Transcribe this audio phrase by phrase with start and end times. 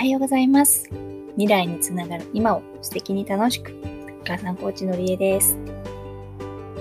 [0.00, 0.88] はようございます。
[1.32, 3.70] 未来につながる今を素敵に楽しく、
[4.22, 5.58] お母さんコーチのりえです、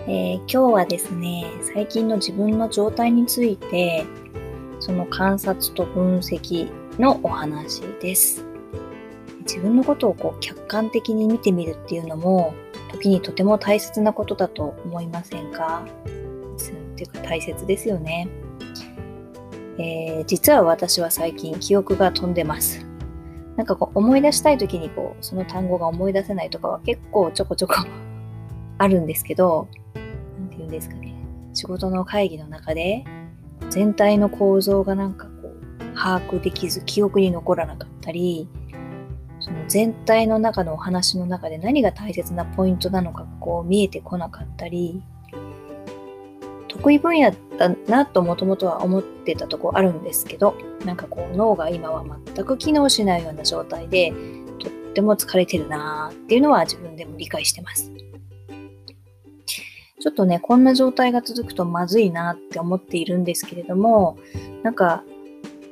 [0.08, 1.44] えー、今日はですね、
[1.74, 4.06] 最近の自分の状態について、
[4.80, 8.46] その観察と分析のお話です。
[9.42, 12.54] 自分のことをこう客観的に見てみるっていうのも、
[12.90, 15.86] 時にとても大切なことだと思いませんか？
[16.06, 18.30] っていうか大切ですよね。
[19.78, 22.86] えー、実は私は最近記憶が飛んでます。
[23.60, 27.76] なんかこう思い出したい時にこうその単語が思い出せないとかは結構ちょこちょこ
[28.80, 29.68] あるんですけど、
[30.40, 31.14] なんて言うんですかね。
[31.54, 33.04] 仕事の会議の中で
[33.70, 38.48] 全体の構造がなんかこう把握できず記憶に残らなかったり、
[39.42, 45.04] その全体の中のお話の中で何が大切なポイントなのかこう見えてこなかったり、
[46.80, 54.14] 得意分野だなともともとは思ってたとこあるんですけど、なんかこう脳が今は全く機能しないような状態で、
[54.60, 57.92] とっても疲れてるなーっていうのは自分でも理解してます。
[60.02, 64.18] ちょっとね、こんな状態が続くとまずいなって思っているんですけれども、
[64.64, 65.04] なんか、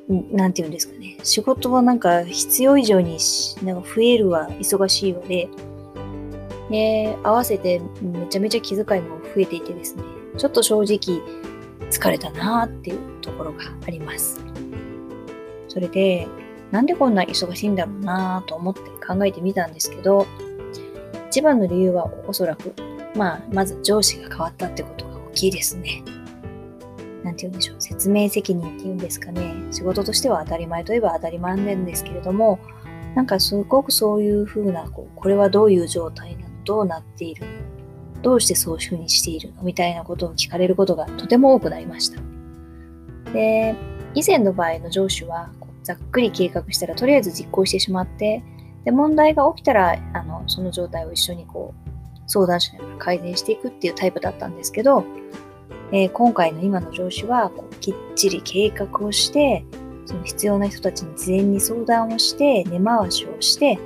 [0.08, 3.16] なんて言うんですかね、仕事はなんか必要以上に
[3.62, 5.48] なんか増えるわ、忙しいわで、
[6.70, 10.02] で、合わせてめちゃめちゃ気遣いも増えていてですね、
[10.38, 11.20] ちょっと正直
[11.90, 14.40] 疲れたなっていうところがあります。
[15.68, 16.26] それで、
[16.70, 20.26] なんでこんな忙しいんだろうなと思って考えてみたんですけど、
[21.28, 22.72] 一番の理由はおそらく、
[23.16, 26.02] まあ、まず上司が変わったってことが大きいですね。
[27.24, 27.76] なんて言うんでしょう。
[27.80, 29.54] 説明責任っていうんですかね。
[29.70, 32.58] 仕事としては当たり前といえば当たり前なんですけれども、
[33.14, 37.44] なんかすごくそういうふうな、こう、これはどういう状態なのどうなっている
[38.22, 39.62] どうしてそういうふうにしているの？
[39.62, 42.20] みたいなことを聞かれることがとても多くなりました。
[43.32, 43.74] で、
[44.14, 45.50] 以前の場合の上司は、
[45.84, 48.42] ざっくり計画したらとりあえず実行してしまって、
[48.84, 55.04] で、問題が起きたら、あの、その状態を一緒にこう、相談しながら改善していくっていうタイプだったんですけど、
[55.92, 59.64] えー、今回の今の上司はこうきっちり計画をして、
[60.04, 63.78] その必要な人たちに事前に相談をして、根回しをして、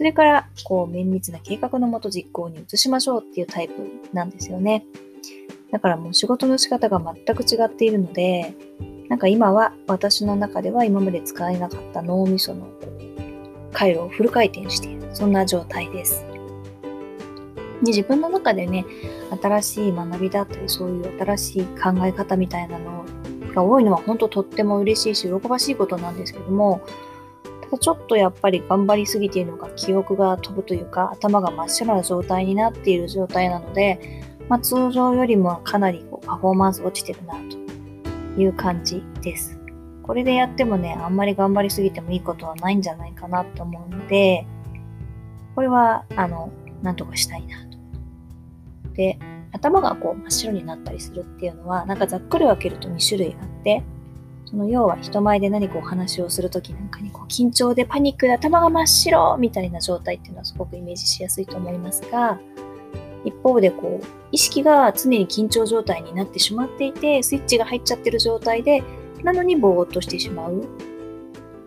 [0.00, 3.74] それから、こう、綿密な計画のもと実行に移しましょうっていうタイプ
[4.14, 4.86] なんですよね。
[5.70, 8.54] だからもう仕事の仕方が全く違っているので、
[9.10, 12.66] なんか今は私の中では今まで使えなかった脳みその
[13.74, 15.14] 回路をフル回転している。
[15.14, 16.24] そんな状態です。
[17.82, 18.86] で自分の中でね、
[19.42, 23.04] 新しい学びだったり、そういう新しい考え方みたいなの
[23.54, 26.80] が多いのは本当とっても嬉しいし、喜ばしいことなんですけども、
[27.78, 34.00] ちょっとやっぱり頑張りすぎているのか記憶が飛ぶというか頭が真っ白な状態になっている状態なので、
[34.48, 39.60] まあ、通常よりもかなりこうパフォーマンス落ちてるなという感じです。
[40.10, 44.44] これでやってもね、あんまり頑張りすぎてもいいことはないんじゃないかなと思うので、
[45.54, 46.50] これは、あの、
[46.82, 47.78] なんとかしたいなと。
[48.94, 49.20] で、
[49.52, 53.84] 頭がこう真っ白になったりするっていうのは、なんかざっくり分けると2種類あって、
[54.50, 62.40] その要は人前で何かお話をするときなんかにこう緊張でパニックで頭が真っ白みたいな状態っていうのはすごくイメージしやすいと思いますが、
[63.24, 68.82] 一方でこう意識が常に緊張状態になってしまっていて、スイッチが入っちゃってる状態で、
[69.22, 70.64] なのにぼーっとしてしまう。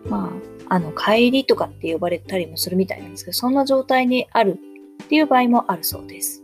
[0.06, 0.30] ま
[0.68, 4.58] あ、あの、帰りとかって呼ばれたりもするみたいなんですけど、そんな状態にある
[5.04, 6.42] っていう場合もあるそうです。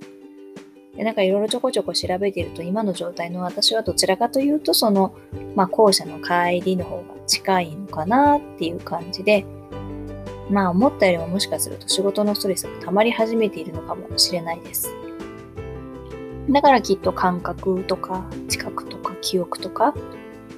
[0.96, 5.14] でなんかいろいろちょこちょこ調べていると、今の状態の私はどちらかというと、その、
[5.54, 9.44] まあ、後者の帰りの方が近いのかなっていう感じで、
[10.50, 14.92] まあ、思ったよりももしかすると仕事のストレスが溜まり始めているのかもしれないです。
[16.50, 19.94] だからきっと感覚とか、知覚とか、記憶とか、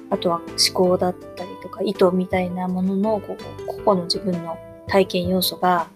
[0.09, 4.57] あとは思考だったりとか、意図みたいなものの、ここ、個々の自分の
[4.87, 5.87] 体験要素が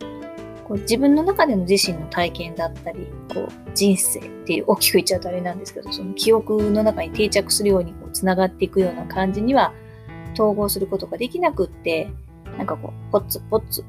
[0.67, 9.73] こう自分の中での自身の体験だったり、こう人生っていう大きく言っちゃうとあれなんですけど、その記憶の中に定着するようにこう繋がっていくような感じには
[10.33, 12.09] 統合することができなくって、
[12.57, 13.83] なんかこう、ポツポツ、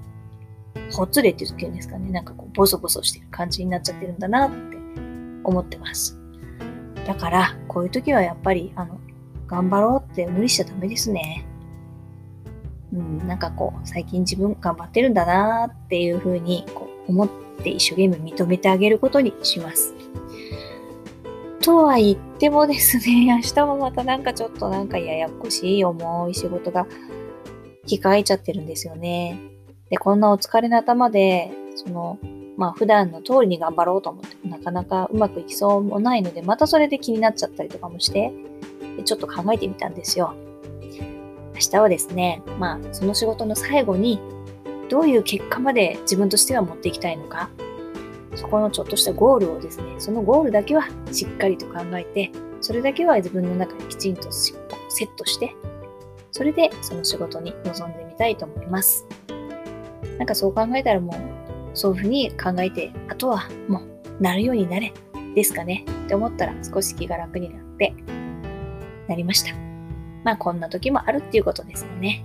[0.92, 4.76] ほつれって言うんですかね、なんかこう、ボソボソしてる感じになっちゃってるんだなって
[5.44, 6.18] 思ってます。
[7.06, 8.98] だから、こういう時はやっぱり、あの、
[9.46, 11.47] 頑張ろうって無理しちゃダメですね。
[12.98, 17.28] うん、なんかこう、最近自分頑張ってるんだなーっていうふうにこう思っ
[17.62, 19.94] て一生懸命認めてあげることにします。
[21.62, 26.86] とは言ってもですね、 明日もまたなんかちょっとなんかややこしい重い仕事が
[27.86, 29.38] 控えちゃってるんですよね。
[29.90, 32.18] で、こんなお疲れの頭で、その、
[32.56, 38.32] まあ普段の通りに頑張ろうと思ってなかなかうまくいきそうもないので、またそれで気になっちゃったりとかもして、
[39.04, 40.34] ちょっと考えてみたんですよ。
[41.58, 44.20] 明日はですね、まあ、その仕事の最後に、
[44.88, 47.50] どういう結果まで自分としては持っていきたいのか、
[48.36, 55.54] そこのちょっとしたゴールをですね、そのゴールだけはしっかりと考えて、それだけは自分の中にきちんとセットして、
[56.30, 59.04] それでその仕事に臨んでみたいと思います。
[60.18, 64.92] なんかそう考えたらもう、そういうふうに考えて、あとはもう、なるようになれ、
[65.34, 67.92] ですかねって思ったら少し気が楽になって、
[69.08, 69.67] なりました。
[70.24, 72.24] まあこんな時もあるっていうことですよね。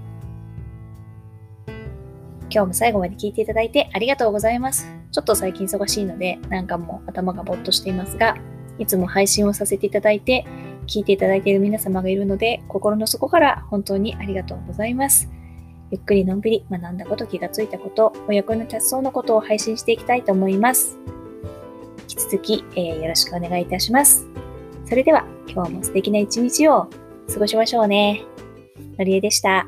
[2.50, 4.88] 今日も最後まで聞いていただいてありがとうございます。
[5.12, 8.38] ちょっと最近忙しいので、なんかもう頭がぼっとしていますが、
[8.78, 10.46] いつも配信をさせていただいて、
[10.88, 15.32] 聞いていただいている皆様がいるので、心の底から本当にありがとうございます。
[15.92, 20.98] ゆっくりのんびり学んだこと、気がついたこと、お役に立ちそうなことを配信していきたいと思います。
[22.02, 24.28] 引き続き、えー、よろしくお願いいたします。
[24.86, 26.88] それでは、今日も素敵な一日を
[27.32, 28.24] 過ごしましょうね。
[28.98, 29.68] のりえでした。